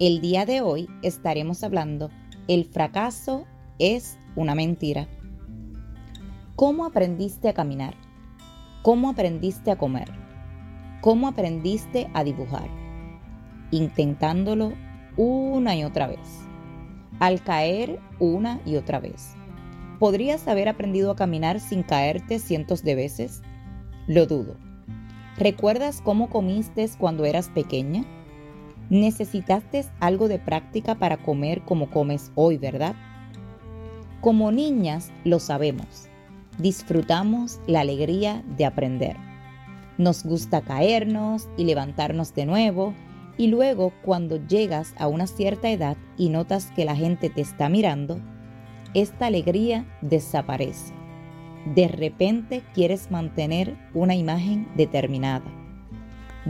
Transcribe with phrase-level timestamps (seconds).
[0.00, 2.10] El día de hoy estaremos hablando
[2.46, 3.46] El fracaso
[3.80, 5.08] es una mentira.
[6.54, 7.96] ¿Cómo aprendiste a caminar?
[8.82, 10.08] ¿Cómo aprendiste a comer?
[11.00, 12.68] ¿Cómo aprendiste a dibujar?
[13.72, 14.72] Intentándolo
[15.16, 16.46] una y otra vez.
[17.18, 19.34] Al caer una y otra vez.
[19.98, 23.42] ¿Podrías haber aprendido a caminar sin caerte cientos de veces?
[24.06, 24.54] Lo dudo.
[25.38, 28.04] ¿Recuerdas cómo comiste cuando eras pequeña?
[28.90, 32.94] Necesitaste algo de práctica para comer como comes hoy, ¿verdad?
[34.22, 36.08] Como niñas lo sabemos.
[36.58, 39.16] Disfrutamos la alegría de aprender.
[39.98, 42.94] Nos gusta caernos y levantarnos de nuevo
[43.36, 47.68] y luego cuando llegas a una cierta edad y notas que la gente te está
[47.68, 48.18] mirando,
[48.94, 50.94] esta alegría desaparece.
[51.74, 55.44] De repente quieres mantener una imagen determinada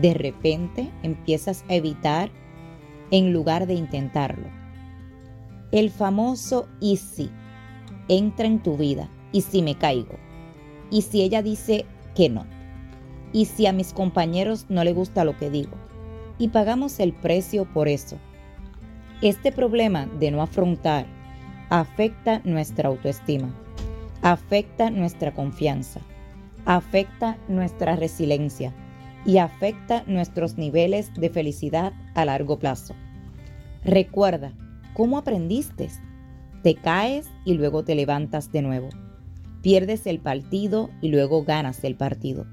[0.00, 2.30] de repente empiezas a evitar
[3.10, 4.46] en lugar de intentarlo.
[5.72, 7.30] El famoso y si
[8.06, 10.16] entra en tu vida y si me caigo.
[10.90, 12.46] Y si ella dice que no.
[13.32, 15.76] Y si a mis compañeros no le gusta lo que digo.
[16.38, 18.16] Y pagamos el precio por eso.
[19.20, 21.06] Este problema de no afrontar
[21.70, 23.52] afecta nuestra autoestima,
[24.22, 26.00] afecta nuestra confianza,
[26.64, 28.72] afecta nuestra resiliencia
[29.24, 32.94] y afecta nuestros niveles de felicidad a largo plazo.
[33.84, 34.52] Recuerda,
[34.94, 35.88] ¿cómo aprendiste?
[36.62, 38.88] Te caes y luego te levantas de nuevo.
[39.62, 42.46] Pierdes el partido y luego ganas el partido.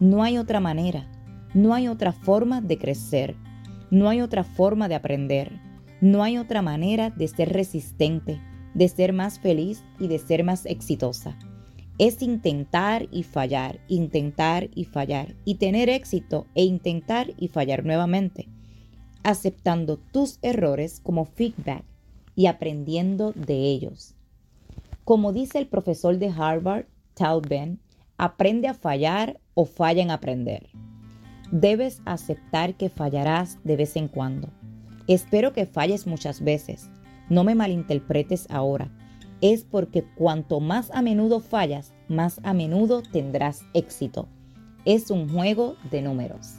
[0.00, 1.06] No hay otra manera,
[1.54, 3.34] no hay otra forma de crecer,
[3.90, 5.60] no hay otra forma de aprender,
[6.00, 8.40] no hay otra manera de ser resistente,
[8.74, 11.38] de ser más feliz y de ser más exitosa
[11.98, 18.48] es intentar y fallar, intentar y fallar, y tener éxito e intentar y fallar nuevamente,
[19.22, 21.84] aceptando tus errores como feedback
[22.34, 24.14] y aprendiendo de ellos.
[25.04, 27.80] Como dice el profesor de Harvard, Tal Ben,
[28.18, 30.68] aprende a fallar o falla en aprender.
[31.50, 34.50] Debes aceptar que fallarás de vez en cuando.
[35.06, 36.90] Espero que falles muchas veces.
[37.30, 38.90] No me malinterpretes ahora
[39.52, 44.28] es porque cuanto más a menudo fallas, más a menudo tendrás éxito.
[44.84, 46.54] Es un juego de números.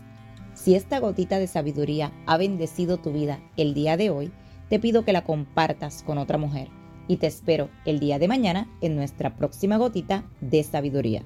[0.53, 4.31] Si esta gotita de sabiduría ha bendecido tu vida el día de hoy,
[4.69, 6.67] te pido que la compartas con otra mujer
[7.07, 11.23] y te espero el día de mañana en nuestra próxima gotita de sabiduría.